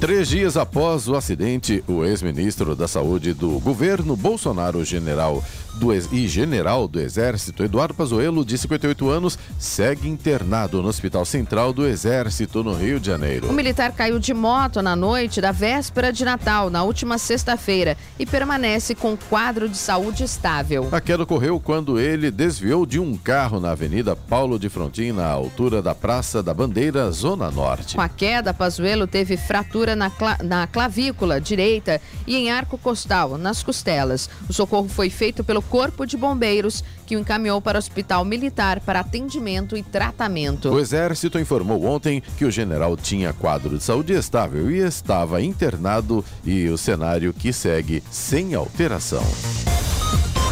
[0.00, 5.42] Três dias após o acidente, o ex-ministro da Saúde do governo Bolsonaro, general
[5.78, 11.72] do e general do Exército, Eduardo Pazuello, de 58 anos, segue internado no Hospital Central
[11.72, 13.48] do Exército, no Rio de Janeiro.
[13.48, 18.26] O militar caiu de moto na noite da véspera de Natal, na última sexta-feira, e
[18.26, 20.88] permanece com quadro de saúde estável.
[20.90, 25.26] A queda ocorreu quando ele desviou de um carro na Avenida Paulo de Frontin, na
[25.26, 27.94] altura da Praça da Bandeira, Zona Norte.
[27.94, 33.38] Com a queda, Pazuello teve fratura na, cla na clavícula direita e em arco costal,
[33.38, 34.28] nas costelas.
[34.48, 38.80] O socorro foi feito pelo Corpo de Bombeiros, que o encaminhou para o Hospital Militar
[38.80, 40.70] para atendimento e tratamento.
[40.70, 46.24] O Exército informou ontem que o general tinha quadro de saúde estável e estava internado
[46.44, 49.22] e o cenário que segue sem alteração.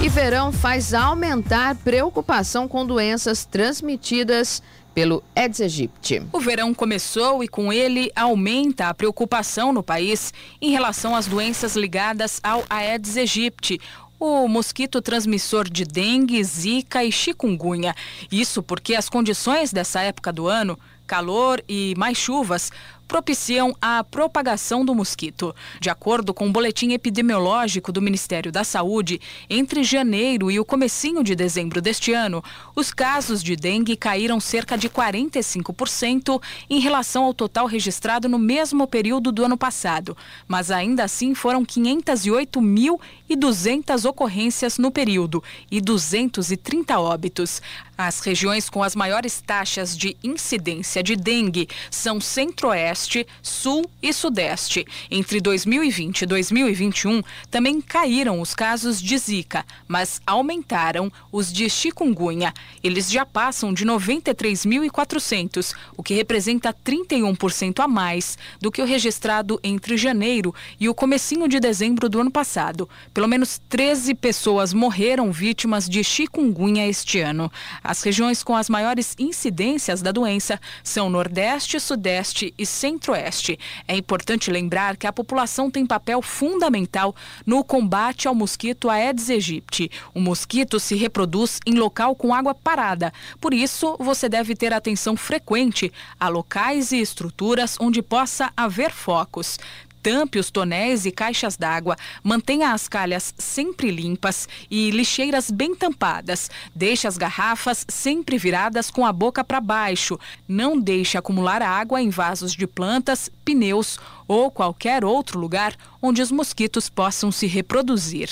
[0.03, 4.63] E verão faz aumentar preocupação com doenças transmitidas
[4.97, 6.23] pelo Aedes aegypti.
[6.33, 11.77] O verão começou e com ele aumenta a preocupação no país em relação às doenças
[11.77, 13.79] ligadas ao Aedes aegypti,
[14.19, 17.95] o mosquito transmissor de dengue, zika e chikungunya.
[18.31, 22.71] Isso porque as condições dessa época do ano, calor e mais chuvas,
[23.07, 25.55] propiciam a propagação do mosquito.
[25.81, 31.23] De acordo com o boletim epidemiológico do Ministério da Saúde, entre janeiro e o comecinho
[31.23, 32.43] de dezembro deste ano,
[32.75, 38.87] os casos de dengue caíram cerca de 45% em relação ao total registrado no mesmo
[38.87, 40.17] período do ano passado,
[40.47, 47.63] mas ainda assim foram 508.200 ocorrências no período e 230 óbitos.
[47.99, 52.96] As regiões com as maiores taxas de incidência de dengue são Centro-Oeste,
[53.43, 54.87] Sul e Sudeste.
[55.11, 62.53] Entre 2020 e 2021, também caíram os casos de Zika, mas aumentaram os de chikungunya.
[62.83, 69.61] Eles já passam de 93.400, o que representa 31% a mais do que o registrado
[69.63, 72.89] entre janeiro e o comecinho de dezembro do ano passado.
[73.13, 77.51] Pelo menos 13 pessoas morreram vítimas de chikungunya este ano.
[77.83, 83.59] As regiões com as maiores incidências da doença são Nordeste, Sudeste e Centro-Oeste.
[83.89, 89.91] É importante lembrar que a população tem papel fundamental no combate ao mosquito Aedes aegypti.
[90.15, 93.13] O mosquito se reproduz em local com água parada.
[93.41, 99.59] Por isso, você deve ter atenção frequente a locais e estruturas onde possa haver focos.
[100.07, 106.49] Tampe os tonéis e caixas d'água, mantenha as calhas sempre limpas e lixeiras bem tampadas.
[106.73, 110.17] Deixe as garrafas sempre viradas com a boca para baixo.
[110.47, 116.31] Não deixe acumular água em vasos de plantas, pneus ou qualquer outro lugar onde os
[116.31, 118.31] mosquitos possam se reproduzir.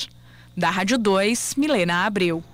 [0.57, 2.54] Da Rádio 2, Milena Abreu.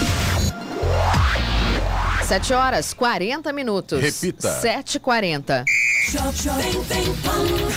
[2.31, 3.99] 7 horas 40 minutos.
[3.99, 4.61] Repita.
[4.61, 5.65] 7h40.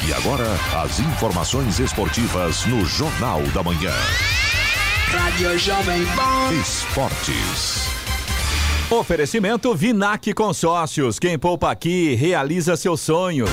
[0.06, 0.46] E agora,
[0.80, 3.90] as informações esportivas no Jornal da Manhã.
[5.08, 6.52] Rádio Jovem Pan.
[6.54, 7.88] Esportes.
[8.88, 11.18] Oferecimento Vinac Consórcios.
[11.18, 13.50] Quem poupa aqui realiza seus sonhos.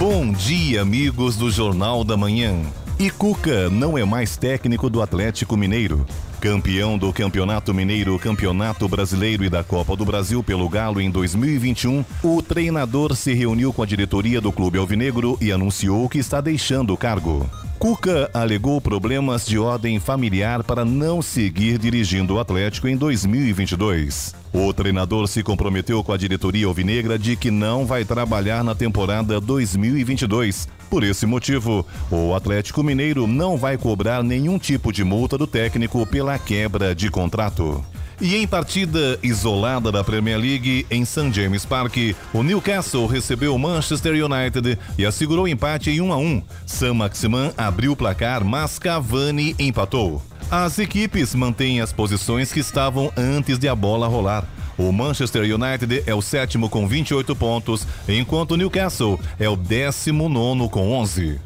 [0.00, 2.60] Bom dia, amigos do Jornal da Manhã.
[2.98, 6.04] E Cuca não é mais técnico do Atlético Mineiro.
[6.44, 12.04] Campeão do Campeonato Mineiro, Campeonato Brasileiro e da Copa do Brasil pelo Galo em 2021,
[12.22, 16.92] o treinador se reuniu com a diretoria do Clube Alvinegro e anunciou que está deixando
[16.92, 17.48] o cargo.
[17.78, 24.34] Cuca alegou problemas de ordem familiar para não seguir dirigindo o Atlético em 2022.
[24.52, 29.40] O treinador se comprometeu com a diretoria alvinegra de que não vai trabalhar na temporada
[29.40, 30.68] 2022.
[30.94, 36.06] Por esse motivo, o Atlético Mineiro não vai cobrar nenhum tipo de multa do técnico
[36.06, 37.84] pela quebra de contrato.
[38.20, 41.32] E em partida isolada da Premier League em St.
[41.32, 41.96] James Park,
[42.32, 46.42] o Newcastle recebeu o Manchester United e assegurou empate em 1 a 1.
[46.64, 50.22] Sam Maximan abriu o placar, mas Cavani empatou.
[50.48, 54.46] As equipes mantêm as posições que estavam antes de a bola rolar.
[54.76, 60.28] O Manchester United é o sétimo com 28 pontos, enquanto o Newcastle é o décimo
[60.28, 61.40] nono com 11.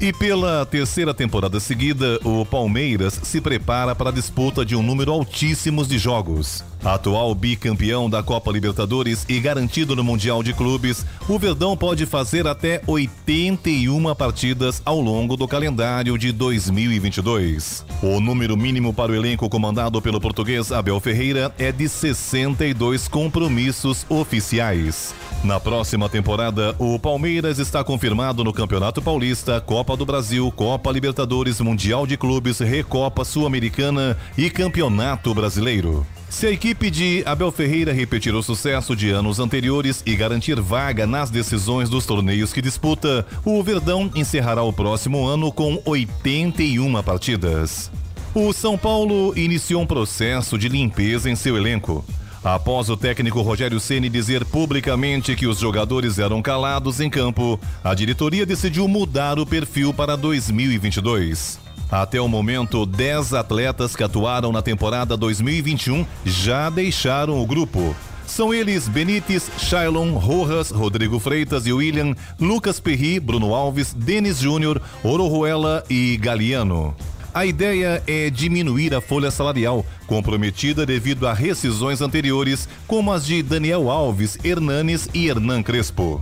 [0.00, 5.10] E pela terceira temporada seguida, o Palmeiras se prepara para a disputa de um número
[5.10, 6.62] altíssimo de jogos.
[6.84, 12.46] Atual bicampeão da Copa Libertadores e garantido no Mundial de Clubes, o Verdão pode fazer
[12.46, 17.84] até 81 partidas ao longo do calendário de 2022.
[18.02, 24.06] O número mínimo para o elenco comandado pelo português Abel Ferreira é de 62 compromissos
[24.08, 25.14] oficiais.
[25.42, 31.60] Na próxima temporada, o Palmeiras está confirmado no Campeonato Paulista, Copa do Brasil, Copa Libertadores,
[31.60, 36.04] Mundial de Clubes, Recopa Sul-Americana e Campeonato Brasileiro.
[36.30, 41.06] Se a equipe de Abel Ferreira repetir o sucesso de anos anteriores e garantir vaga
[41.06, 47.90] nas decisões dos torneios que disputa, o Verdão encerrará o próximo ano com 81 partidas.
[48.34, 52.04] O São Paulo iniciou um processo de limpeza em seu elenco.
[52.44, 57.94] Após o técnico Rogério Ceni dizer publicamente que os jogadores eram calados em campo, a
[57.94, 61.67] diretoria decidiu mudar o perfil para 2022.
[61.90, 67.96] Até o momento, 10 atletas que atuaram na temporada 2021 já deixaram o grupo.
[68.26, 74.82] São eles Benítez, Shailon, Rojas, Rodrigo Freitas e William, Lucas Perry, Bruno Alves, Denis Júnior,
[75.02, 76.94] Orojuela e Galiano.
[77.32, 83.42] A ideia é diminuir a folha salarial, comprometida devido a rescisões anteriores, como as de
[83.42, 86.20] Daniel Alves, Hernanes e Hernan Crespo.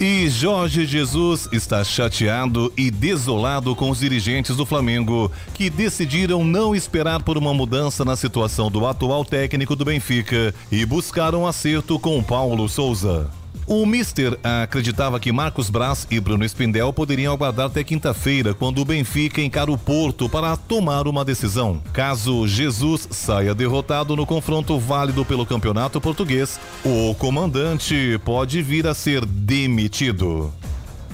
[0.00, 6.72] E Jorge Jesus está chateado e desolado com os dirigentes do Flamengo, que decidiram não
[6.72, 12.22] esperar por uma mudança na situação do atual técnico do Benfica e buscaram acerto com
[12.22, 13.28] Paulo Souza.
[13.70, 18.84] O Mister acreditava que Marcos Braz e Bruno Spindel poderiam aguardar até quinta-feira, quando o
[18.84, 21.82] Benfica encara o Porto para tomar uma decisão.
[21.92, 28.94] Caso Jesus saia derrotado no confronto válido pelo campeonato português, o comandante pode vir a
[28.94, 30.50] ser demitido.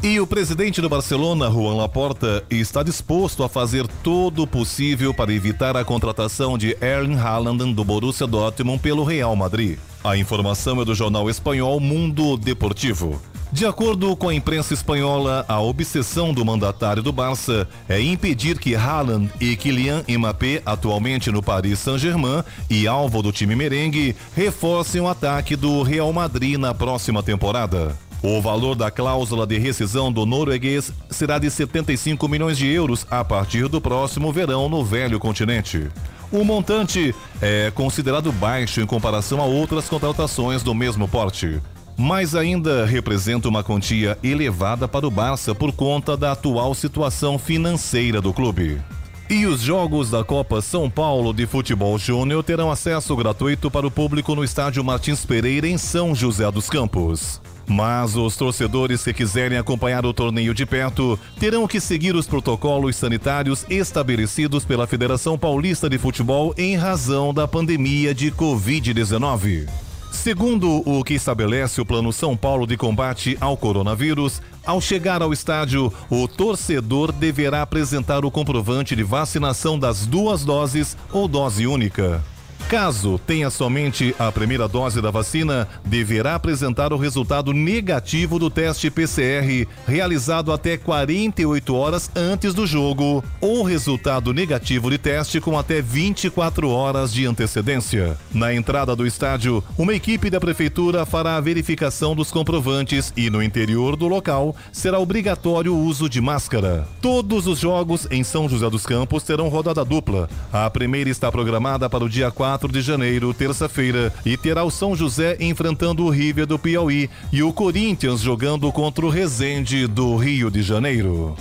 [0.00, 5.32] E o presidente do Barcelona, Juan Laporta, está disposto a fazer todo o possível para
[5.32, 9.76] evitar a contratação de Erling Haaland do Borussia Dortmund pelo Real Madrid.
[10.04, 13.18] A informação é do jornal espanhol Mundo Deportivo.
[13.50, 18.74] De acordo com a imprensa espanhola, a obsessão do mandatário do Barça é impedir que
[18.74, 25.08] Haaland e Kylian Mbappé, atualmente no Paris Saint-Germain e alvo do time merengue, reforcem o
[25.08, 27.96] ataque do Real Madrid na próxima temporada.
[28.22, 33.24] O valor da cláusula de rescisão do norueguês será de 75 milhões de euros a
[33.24, 35.88] partir do próximo verão no velho continente.
[36.34, 41.62] O montante é considerado baixo em comparação a outras contratações do mesmo porte.
[41.96, 48.20] Mas ainda representa uma quantia elevada para o Barça por conta da atual situação financeira
[48.20, 48.82] do clube.
[49.30, 53.90] E os jogos da Copa São Paulo de Futebol Júnior terão acesso gratuito para o
[53.90, 57.40] público no estádio Martins Pereira, em São José dos Campos.
[57.66, 62.96] Mas os torcedores que quiserem acompanhar o torneio de perto terão que seguir os protocolos
[62.96, 69.68] sanitários estabelecidos pela Federação Paulista de Futebol em razão da pandemia de Covid-19.
[70.12, 75.32] Segundo o que estabelece o Plano São Paulo de combate ao coronavírus, ao chegar ao
[75.32, 82.22] estádio, o torcedor deverá apresentar o comprovante de vacinação das duas doses ou dose única.
[82.68, 88.90] Caso tenha somente a primeira dose da vacina, deverá apresentar o resultado negativo do teste
[88.90, 95.82] PCR realizado até 48 horas antes do jogo ou resultado negativo de teste com até
[95.82, 98.16] 24 horas de antecedência.
[98.32, 103.42] Na entrada do estádio, uma equipe da prefeitura fará a verificação dos comprovantes e no
[103.42, 106.88] interior do local será obrigatório o uso de máscara.
[107.02, 110.30] Todos os jogos em São José dos Campos terão rodada dupla.
[110.50, 114.70] A primeira está programada para o dia 4 4 de janeiro, terça-feira, e terá o
[114.70, 120.16] São José enfrentando o River do Piauí e o Corinthians jogando contra o Resende do
[120.16, 121.34] Rio de Janeiro.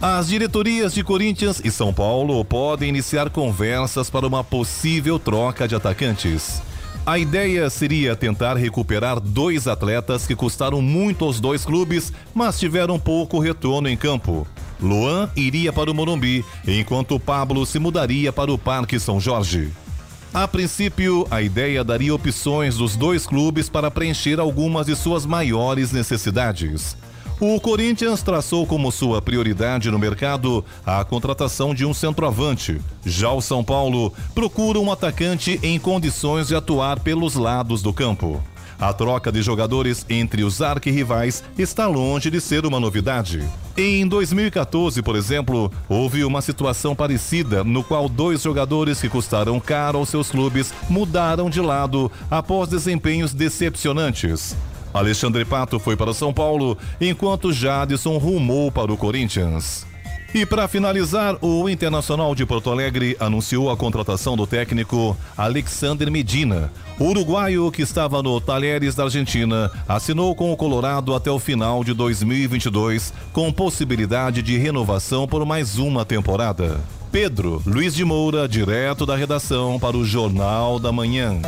[0.00, 5.74] As diretorias de Corinthians e São Paulo podem iniciar conversas para uma possível troca de
[5.74, 6.62] atacantes.
[7.04, 12.98] A ideia seria tentar recuperar dois atletas que custaram muito aos dois clubes, mas tiveram
[12.98, 14.46] pouco retorno em campo.
[14.80, 19.70] Luan iria para o Morumbi, enquanto Pablo se mudaria para o Parque São Jorge.
[20.34, 25.92] A princípio, a ideia daria opções dos dois clubes para preencher algumas de suas maiores
[25.92, 26.96] necessidades.
[27.38, 32.80] O Corinthians traçou como sua prioridade no mercado a contratação de um centroavante.
[33.06, 38.42] Já o São Paulo procura um atacante em condições de atuar pelos lados do campo.
[38.84, 43.42] A troca de jogadores entre os arquirrivais está longe de ser uma novidade.
[43.74, 49.96] Em 2014, por exemplo, houve uma situação parecida no qual dois jogadores que custaram caro
[49.96, 54.54] aos seus clubes mudaram de lado após desempenhos decepcionantes.
[54.92, 59.86] Alexandre Pato foi para São Paulo, enquanto Jadson rumou para o Corinthians.
[60.34, 66.72] E para finalizar, o Internacional de Porto Alegre anunciou a contratação do técnico Alexander Medina.
[66.98, 71.84] O uruguaio, que estava no Talheres da Argentina, assinou com o Colorado até o final
[71.84, 76.80] de 2022, com possibilidade de renovação por mais uma temporada.
[77.12, 81.40] Pedro Luiz de Moura, direto da redação para o Jornal da Manhã.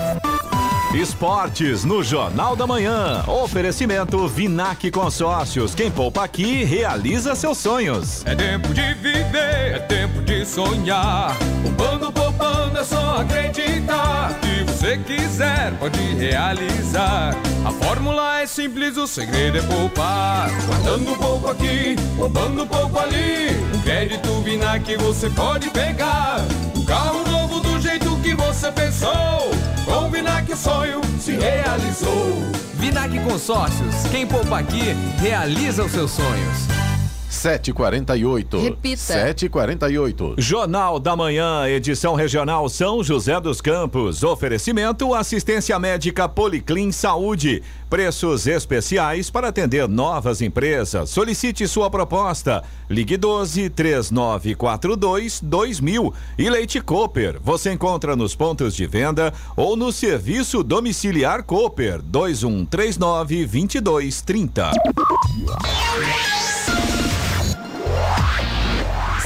[0.94, 3.22] Esportes no Jornal da Manhã.
[3.26, 5.74] Oferecimento Vinac Consórcios.
[5.74, 8.24] Quem poupa aqui realiza seus sonhos.
[8.24, 11.36] É tempo de viver, é tempo de sonhar.
[11.62, 14.38] Poupando, poupando, é só acreditar.
[14.42, 17.36] Se você quiser, pode realizar.
[17.64, 20.50] A fórmula é simples, o segredo é poupar.
[20.66, 23.50] Guardando pouco aqui, poupando pouco ali.
[23.74, 26.38] Um crédito Vinac você pode pegar.
[26.74, 27.25] Um carro
[27.56, 29.50] novo do jeito que você pensou.
[29.84, 32.42] Com o Vinac o sonho se realizou.
[32.74, 33.94] Vinac Consórcios.
[34.10, 36.95] Quem poupa aqui, realiza os seus sonhos.
[37.36, 38.62] 7h48.
[38.62, 38.96] Repita.
[38.96, 40.34] 7h48.
[40.38, 44.22] Jornal da Manhã, edição regional São José dos Campos.
[44.22, 47.62] Oferecimento assistência médica Policlin Saúde.
[47.88, 51.10] Preços especiais para atender novas empresas.
[51.10, 52.64] Solicite sua proposta.
[52.90, 56.14] Ligue 12 3942 2000.
[56.38, 57.38] E Leite Cooper.
[57.42, 64.70] Você encontra nos pontos de venda ou no serviço domiciliar Cooper 2139 2230.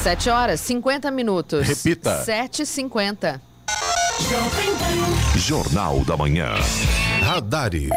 [0.03, 1.67] 7 horas, 50 minutos.
[1.67, 2.25] Repita.
[2.25, 3.39] 7h50.
[5.37, 6.55] Jornal da Manhã.
[7.23, 7.91] Radares.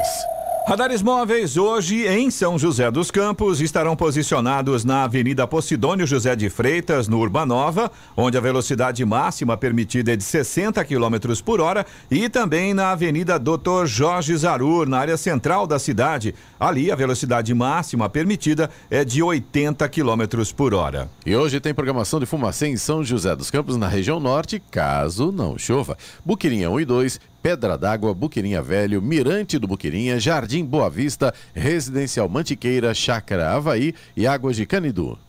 [0.66, 6.49] Radares móveis hoje em São José dos Campos estarão posicionados na Avenida Posidônio José de
[6.49, 12.30] Freitas, no Urbanova, onde a velocidade máxima permitida é de 60 km por hora, e
[12.30, 16.34] também na Avenida Doutor Jorge Zarur, na área central da cidade.
[16.57, 20.24] Ali a velocidade máxima permitida é de 80 km
[20.55, 21.09] por hora.
[21.26, 25.30] E hoje tem programação de fumacê em São José dos Campos, na região norte, caso
[25.30, 25.97] não chova.
[26.26, 32.29] Buquirinha 1 e 2, Pedra d'Água, Buquirinha Velho, Mirante do Buquirinha, Jardim Boa Vista, Residencial
[32.29, 35.19] Mantiqueira, Chácara Havaí e Águas de Canidu.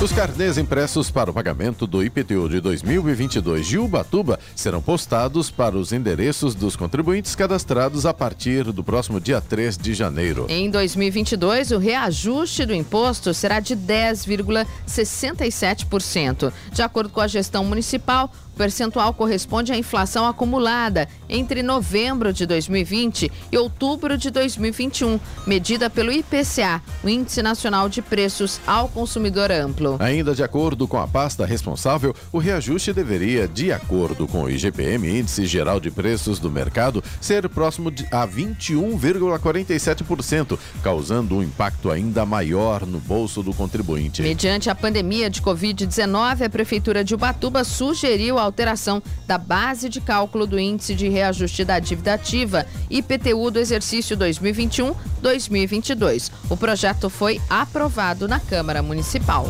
[0.02, 5.74] Os carnês impressos para o pagamento do IPTU de 2022 de Ubatuba serão postados para
[5.74, 10.44] os endereços dos contribuintes cadastrados a partir do próximo dia 3 de janeiro.
[10.50, 16.52] Em 2022, o reajuste do imposto será de 10,67%.
[16.70, 22.46] De acordo com a gestão municipal, o percentual corresponde à inflação acumulada entre novembro de
[22.46, 29.52] 2020 e outubro de 2021, medida pelo IPCA, o Índice Nacional de Preços ao Consumidor
[29.52, 29.96] Amplo.
[30.00, 35.06] Ainda de acordo com a pasta responsável, o reajuste deveria, de acordo com o IGPM,
[35.20, 42.24] Índice Geral de Preços do Mercado, ser próximo de- a 21,47%, causando um impacto ainda
[42.24, 44.22] maior no bolso do contribuinte.
[44.22, 50.00] Mediante a pandemia de Covid-19, a Prefeitura de Ubatuba sugeriu a alteração da base de
[50.00, 56.30] cálculo do Índice de Reajuste da Dívida Ativa, IPTU, do exercício 2021-2022.
[56.48, 59.46] O projeto foi aprovado na Câmara Municipal.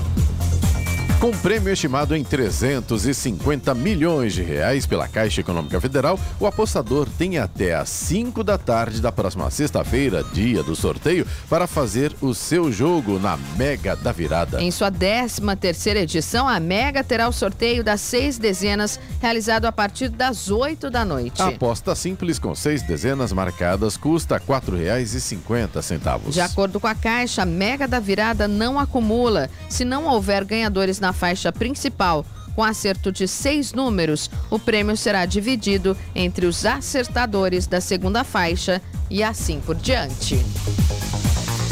[1.27, 7.37] Com prêmio estimado em 350 milhões de reais pela Caixa Econômica Federal, o apostador tem
[7.37, 12.71] até às 5 da tarde da próxima sexta-feira, dia do sorteio, para fazer o seu
[12.71, 14.63] jogo na Mega da Virada.
[14.63, 19.73] Em sua 13 terceira edição, a Mega terá o sorteio das seis dezenas, realizado a
[19.73, 21.43] partir das 8 da noite.
[21.43, 26.31] A aposta simples com seis dezenas marcadas custa R$ 4,50.
[26.31, 29.51] De acordo com a Caixa, a Mega da Virada não acumula.
[29.69, 35.27] Se não houver ganhadores na faixa principal com acerto de seis números, o prêmio será
[35.27, 40.37] dividido entre os acertadores da segunda faixa e assim por diante.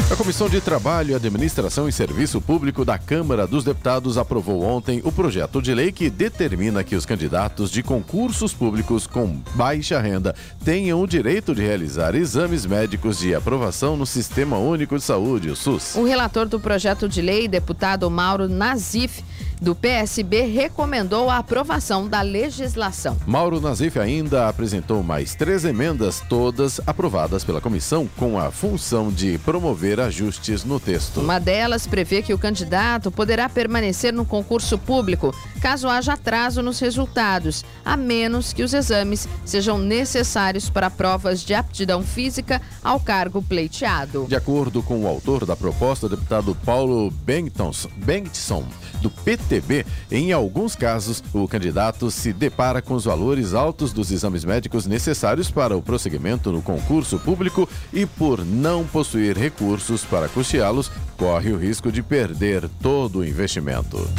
[0.07, 5.11] A Comissão de Trabalho, Administração e Serviço Público da Câmara dos Deputados aprovou ontem o
[5.11, 11.01] projeto de lei que determina que os candidatos de concursos públicos com baixa renda tenham
[11.01, 15.95] o direito de realizar exames médicos de aprovação no Sistema Único de Saúde, o SUS.
[15.95, 19.23] O relator do projeto de lei, deputado Mauro Nazif,
[19.61, 23.17] do PSB, recomendou a aprovação da legislação.
[23.25, 29.37] Mauro Nazif ainda apresentou mais três emendas, todas aprovadas pela comissão, com a função de
[29.39, 31.21] promover ajustes no texto.
[31.21, 36.79] Uma delas prevê que o candidato poderá permanecer no concurso público caso haja atraso nos
[36.79, 43.41] resultados, a menos que os exames sejam necessários para provas de aptidão física ao cargo
[43.41, 44.25] pleiteado.
[44.27, 48.63] De acordo com o autor da proposta, o deputado Paulo Bengtons- Bengtson,
[49.05, 54.43] do PTB, em alguns casos, o candidato se depara com os valores altos dos exames
[54.43, 60.91] médicos necessários para o prosseguimento no concurso público e, por não possuir recursos para custeá-los,
[61.15, 64.09] corre o risco de perder todo o investimento.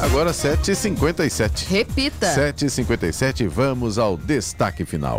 [0.00, 1.66] Agora 7h57.
[1.66, 2.32] Repita.
[2.32, 5.18] 7h57, vamos ao destaque final.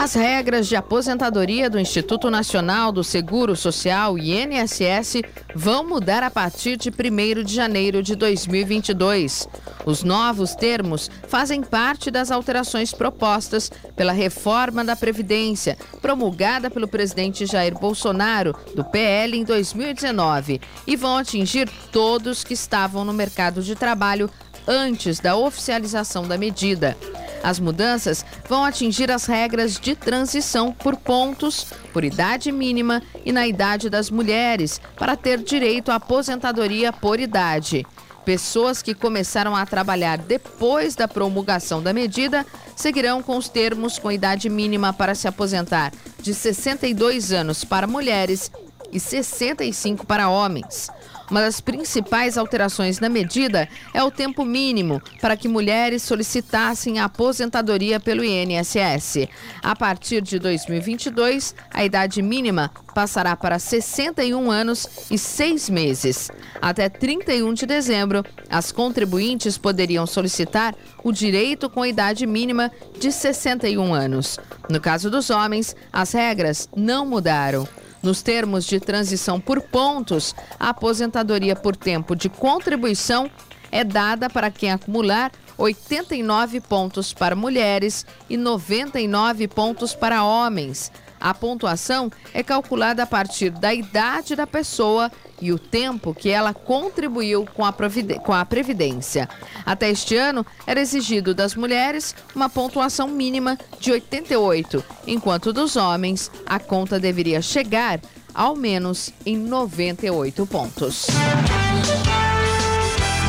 [0.00, 5.20] As regras de aposentadoria do Instituto Nacional do Seguro Social, INSS,
[5.54, 9.46] vão mudar a partir de 1 de janeiro de 2022.
[9.84, 17.44] Os novos termos fazem parte das alterações propostas pela reforma da Previdência, promulgada pelo presidente
[17.44, 23.74] Jair Bolsonaro, do PL, em 2019, e vão atingir todos que estavam no mercado de
[23.74, 24.30] trabalho
[24.66, 26.96] antes da oficialização da medida.
[27.42, 33.46] As mudanças vão atingir as regras de transição por pontos, por idade mínima e na
[33.46, 37.86] idade das mulheres, para ter direito à aposentadoria por idade.
[38.24, 42.44] Pessoas que começaram a trabalhar depois da promulgação da medida
[42.76, 48.50] seguirão com os termos com idade mínima para se aposentar de 62 anos para mulheres
[48.92, 50.90] e 65 para homens.
[51.30, 57.04] Uma das principais alterações na medida é o tempo mínimo para que mulheres solicitassem a
[57.04, 59.28] aposentadoria pelo INSS.
[59.62, 66.30] A partir de 2022, a idade mínima passará para 61 anos e 6 meses.
[66.60, 70.74] Até 31 de dezembro, as contribuintes poderiam solicitar
[71.04, 74.36] o direito com a idade mínima de 61 anos.
[74.68, 77.68] No caso dos homens, as regras não mudaram.
[78.02, 83.30] Nos termos de transição por pontos, a aposentadoria por tempo de contribuição
[83.70, 90.90] é dada para quem acumular 89 pontos para mulheres e 99 pontos para homens.
[91.20, 96.52] A pontuação é calculada a partir da idade da pessoa e o tempo que ela
[96.52, 97.74] contribuiu com a,
[98.22, 99.28] com a Previdência.
[99.64, 106.30] Até este ano, era exigido das mulheres uma pontuação mínima de 88, enquanto dos homens
[106.46, 108.00] a conta deveria chegar
[108.34, 111.06] ao menos em 98 pontos.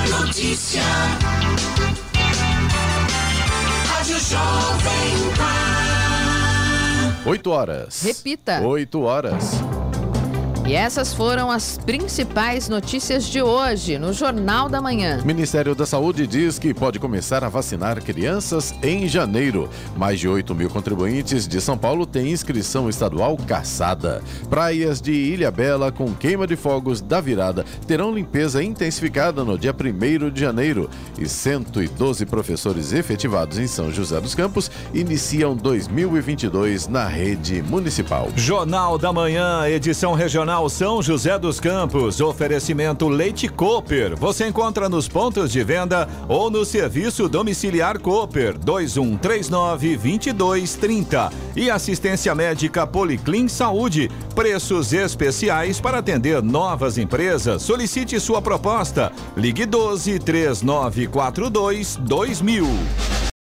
[0.10, 0.82] Notícia.
[3.88, 5.82] Rádio Jovem Pan.
[7.26, 8.02] 8 horas.
[8.02, 8.62] Repita.
[8.62, 9.52] 8 horas.
[10.66, 15.22] E essas foram as principais notícias de hoje no Jornal da Manhã.
[15.26, 19.68] Ministério da Saúde diz que pode começar a vacinar crianças em janeiro.
[19.98, 24.22] Mais de 8 mil contribuintes de São Paulo têm inscrição estadual caçada.
[24.50, 29.74] Praias de Ilha Bela com queima de fogos da virada terão limpeza intensificada no dia
[29.74, 30.90] 1 de janeiro.
[31.18, 38.30] E 112 professores efetivados em São José dos Campos iniciam 2022 na rede municipal.
[38.36, 40.14] Jornal da Manhã, edição
[40.52, 42.20] regional são José dos Campos.
[42.20, 44.18] Oferecimento Leite Cooper.
[44.18, 51.32] Você encontra nos pontos de venda ou no serviço domiciliar Cooper 2139 2230.
[51.56, 54.12] E assistência médica Policlin Saúde.
[54.36, 57.62] Preços especiais para atender novas empresas.
[57.62, 59.12] Solicite sua proposta.
[59.38, 63.31] Ligue 12 3942 2000.